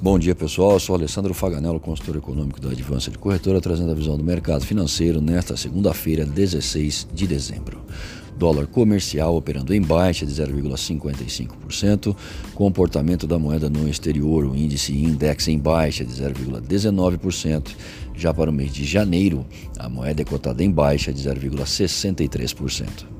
Bom 0.00 0.16
dia 0.16 0.32
pessoal, 0.32 0.74
eu 0.74 0.78
sou 0.78 0.94
Alessandro 0.94 1.34
Faganello, 1.34 1.80
consultor 1.80 2.14
econômico 2.14 2.60
da 2.60 2.68
Advança 2.68 3.10
de 3.10 3.18
Corretora, 3.18 3.60
trazendo 3.60 3.90
a 3.90 3.94
visão 3.96 4.16
do 4.16 4.22
mercado 4.22 4.64
financeiro 4.64 5.20
nesta 5.20 5.56
segunda-feira, 5.56 6.24
16 6.24 7.08
de 7.12 7.26
dezembro. 7.26 7.80
Dólar 8.36 8.68
comercial 8.68 9.34
operando 9.34 9.74
em 9.74 9.82
baixa 9.82 10.24
de 10.24 10.32
0,55%, 10.32 12.14
comportamento 12.54 13.26
da 13.26 13.40
moeda 13.40 13.68
no 13.68 13.88
exterior, 13.88 14.44
o 14.44 14.54
índice 14.54 14.96
index 14.96 15.48
em 15.48 15.58
baixa 15.58 16.04
de 16.04 16.12
0,19%. 16.12 17.74
Já 18.14 18.32
para 18.32 18.50
o 18.50 18.52
mês 18.52 18.72
de 18.72 18.84
janeiro, 18.84 19.44
a 19.76 19.88
moeda 19.88 20.22
é 20.22 20.24
cotada 20.24 20.62
em 20.62 20.70
baixa 20.70 21.12
de 21.12 21.28
0,63%. 21.28 23.17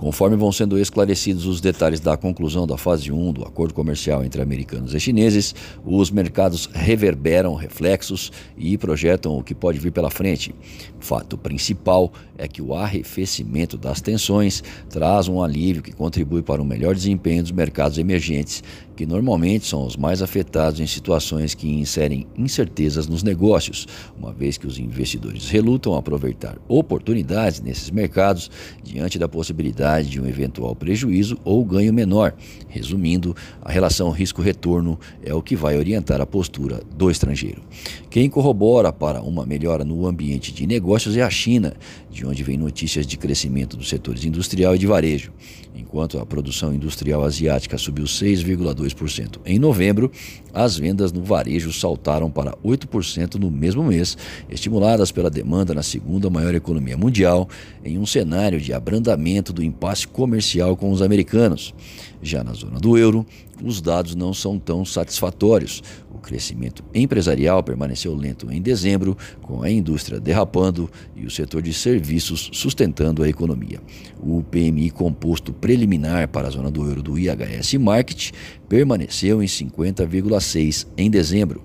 Conforme 0.00 0.34
vão 0.34 0.50
sendo 0.50 0.78
esclarecidos 0.78 1.44
os 1.44 1.60
detalhes 1.60 2.00
da 2.00 2.16
conclusão 2.16 2.66
da 2.66 2.78
fase 2.78 3.12
1 3.12 3.34
do 3.34 3.42
acordo 3.44 3.74
comercial 3.74 4.24
entre 4.24 4.40
americanos 4.40 4.94
e 4.94 4.98
chineses, 4.98 5.54
os 5.84 6.10
mercados 6.10 6.70
reverberam 6.72 7.54
reflexos 7.54 8.32
e 8.56 8.78
projetam 8.78 9.36
o 9.36 9.44
que 9.44 9.54
pode 9.54 9.78
vir 9.78 9.92
pela 9.92 10.08
frente. 10.08 10.54
Fato 10.98 11.36
principal 11.36 12.10
é 12.38 12.48
que 12.48 12.62
o 12.62 12.72
arrefecimento 12.72 13.76
das 13.76 14.00
tensões 14.00 14.64
traz 14.88 15.28
um 15.28 15.42
alívio 15.42 15.82
que 15.82 15.92
contribui 15.92 16.40
para 16.40 16.62
um 16.62 16.64
melhor 16.64 16.94
desempenho 16.94 17.42
dos 17.42 17.52
mercados 17.52 17.98
emergentes, 17.98 18.64
que 18.96 19.04
normalmente 19.04 19.66
são 19.66 19.86
os 19.86 19.96
mais 19.96 20.22
afetados 20.22 20.80
em 20.80 20.86
situações 20.86 21.54
que 21.54 21.68
inserem 21.68 22.26
incertezas 22.38 23.06
nos 23.06 23.22
negócios, 23.22 23.86
uma 24.18 24.32
vez 24.32 24.56
que 24.56 24.66
os 24.66 24.78
investidores 24.78 25.50
relutam 25.50 25.94
a 25.94 25.98
aproveitar 25.98 26.58
oportunidades 26.66 27.60
nesses 27.60 27.90
mercados 27.90 28.50
diante 28.82 29.18
da 29.18 29.28
possibilidade 29.28 29.89
possibilidade 29.90 30.08
de 30.08 30.20
um 30.20 30.26
eventual 30.26 30.74
prejuízo 30.74 31.36
ou 31.44 31.64
ganho 31.64 31.92
menor. 31.92 32.34
Resumindo, 32.68 33.34
a 33.60 33.72
relação 33.72 34.10
risco-retorno 34.10 34.98
é 35.24 35.34
o 35.34 35.42
que 35.42 35.56
vai 35.56 35.76
orientar 35.76 36.20
a 36.20 36.26
postura 36.26 36.80
do 36.96 37.10
estrangeiro. 37.10 37.62
Quem 38.08 38.30
corrobora 38.30 38.92
para 38.92 39.20
uma 39.20 39.44
melhora 39.44 39.84
no 39.84 40.06
ambiente 40.06 40.52
de 40.52 40.66
negócios 40.66 41.16
é 41.16 41.22
a 41.22 41.30
China, 41.30 41.74
de 42.10 42.24
onde 42.24 42.44
vem 42.44 42.56
notícias 42.56 43.06
de 43.06 43.16
crescimento 43.16 43.76
dos 43.76 43.88
setores 43.88 44.24
industrial 44.24 44.76
e 44.76 44.78
de 44.78 44.86
varejo. 44.86 45.32
Enquanto 45.74 46.18
a 46.18 46.26
produção 46.26 46.74
industrial 46.74 47.24
asiática 47.24 47.78
subiu 47.78 48.04
6,2% 48.04 49.40
em 49.46 49.58
novembro, 49.58 50.10
as 50.54 50.76
vendas 50.76 51.12
no 51.12 51.22
varejo 51.22 51.72
saltaram 51.72 52.30
para 52.30 52.56
8% 52.64 53.34
no 53.34 53.50
mesmo 53.50 53.82
mês, 53.82 54.16
estimuladas 54.48 55.12
pela 55.12 55.30
demanda 55.30 55.74
na 55.74 55.82
segunda 55.82 56.28
maior 56.30 56.54
economia 56.54 56.96
mundial, 56.96 57.48
em 57.84 57.98
um 57.98 58.06
cenário 58.06 58.60
de 58.60 58.72
abrandamento 58.72 59.52
do 59.52 59.62
impasse 59.62 60.06
comercial 60.06 60.76
com 60.76 60.90
os 60.90 61.02
americanos. 61.02 61.74
Já 62.22 62.44
na 62.44 62.52
zona 62.52 62.78
do 62.78 62.98
euro, 62.98 63.24
os 63.62 63.80
dados 63.80 64.14
não 64.14 64.34
são 64.34 64.58
tão 64.58 64.84
satisfatórios. 64.84 65.82
O 66.12 66.18
crescimento 66.18 66.84
empresarial 66.94 67.62
permaneceu 67.62 68.14
lento 68.14 68.50
em 68.52 68.60
dezembro, 68.60 69.16
com 69.42 69.62
a 69.62 69.70
indústria 69.70 70.20
derrapando 70.20 70.90
e 71.16 71.24
o 71.24 71.30
setor 71.30 71.62
de 71.62 71.72
serviços 71.72 72.50
sustentando 72.52 73.22
a 73.22 73.28
economia. 73.28 73.80
O 74.18 74.42
PMI 74.42 74.90
composto 74.90 75.52
preliminar 75.52 76.28
para 76.28 76.48
a 76.48 76.50
zona 76.50 76.70
do 76.70 76.86
euro 76.86 77.02
do 77.02 77.18
IHS 77.18 77.74
Market 77.74 78.32
permaneceu 78.68 79.42
em 79.42 79.46
50,6 79.46 80.86
em 80.96 81.10
dezembro. 81.10 81.62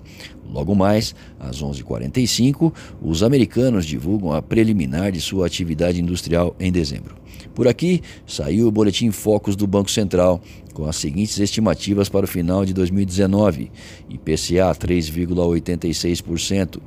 Logo 0.52 0.74
mais, 0.74 1.14
às 1.38 1.62
11h45, 1.62 2.72
os 3.02 3.22
americanos 3.22 3.86
divulgam 3.86 4.32
a 4.32 4.42
preliminar 4.42 5.12
de 5.12 5.20
sua 5.20 5.46
atividade 5.46 6.00
industrial 6.00 6.56
em 6.58 6.72
dezembro. 6.72 7.14
Por 7.54 7.68
aqui, 7.68 8.02
saiu 8.26 8.66
o 8.66 8.70
boletim 8.70 9.10
Focus 9.10 9.56
do 9.56 9.66
Banco 9.66 9.90
Central, 9.90 10.40
com 10.72 10.84
as 10.84 10.96
seguintes 10.96 11.38
estimativas 11.38 12.08
para 12.08 12.24
o 12.24 12.28
final 12.28 12.64
de 12.64 12.72
2019: 12.74 13.70
IPCA 14.08 14.74
3,86%, 14.74 16.80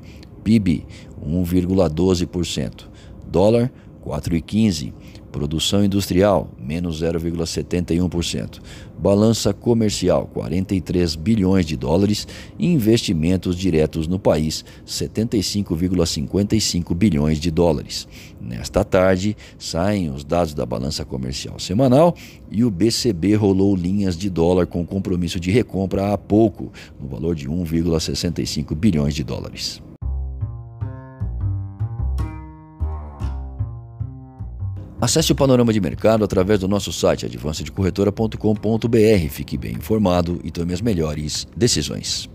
PIB 0.44 0.86
1,12%, 1.26 2.86
dólar 3.28 3.72
4,15%. 4.06 4.94
Produção 5.32 5.86
industrial, 5.86 6.50
menos 6.60 7.04
0,71%. 7.04 8.60
Balança 8.98 9.54
comercial, 9.54 10.28
43 10.34 11.16
bilhões 11.16 11.68
de 11.68 11.78
dólares. 11.78 12.28
E 12.58 12.66
investimentos 12.66 13.56
diretos 13.56 14.08
no 14.08 14.18
país, 14.18 14.66
75,55 14.88 16.96
bilhões 16.96 17.38
de 17.40 17.52
dólares. 17.52 18.08
Nesta 18.42 18.84
tarde, 18.84 19.38
saem 19.58 20.10
os 20.10 20.24
dados 20.24 20.56
da 20.56 20.66
balança 20.66 21.06
comercial 21.06 21.60
semanal 21.60 22.16
e 22.50 22.64
o 22.64 22.72
BCB 22.72 23.36
rolou 23.36 23.76
linhas 23.76 24.18
de 24.18 24.32
dólar 24.32 24.66
com 24.66 24.84
compromisso 24.86 25.40
de 25.40 25.52
recompra 25.52 26.12
há 26.12 26.18
pouco, 26.18 26.74
no 27.00 27.08
valor 27.08 27.36
de 27.36 27.48
1,65 27.48 28.74
bilhões 28.76 29.14
de 29.14 29.24
dólares. 29.24 29.80
Acesse 35.02 35.32
o 35.32 35.36
panorama 35.36 35.72
de 35.72 35.80
mercado 35.80 36.26
através 36.26 36.60
do 36.60 36.68
nosso 36.68 36.92
site 36.92 37.26
advancedecorretora.com.br. 37.26 39.30
Fique 39.30 39.58
bem 39.58 39.76
informado 39.76 40.42
e 40.44 40.52
tome 40.52 40.74
as 40.74 40.82
melhores 40.82 41.48
decisões. 41.56 42.30